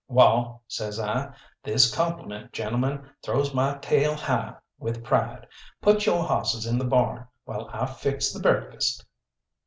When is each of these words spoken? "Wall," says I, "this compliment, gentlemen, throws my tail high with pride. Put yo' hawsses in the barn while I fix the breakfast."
"Wall," 0.07 0.63
says 0.67 0.99
I, 0.99 1.31
"this 1.61 1.93
compliment, 1.93 2.53
gentlemen, 2.53 3.07
throws 3.21 3.53
my 3.53 3.77
tail 3.83 4.15
high 4.15 4.55
with 4.79 5.03
pride. 5.03 5.45
Put 5.79 6.07
yo' 6.07 6.23
hawsses 6.23 6.65
in 6.65 6.79
the 6.79 6.85
barn 6.85 7.27
while 7.45 7.69
I 7.71 7.85
fix 7.85 8.31
the 8.33 8.39
breakfast." 8.39 9.05